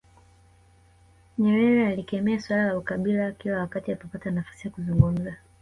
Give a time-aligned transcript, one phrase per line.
[1.37, 5.35] Nyerere alikemea suala la ukabila kila wakati alipopata nafasi ya kuzungumza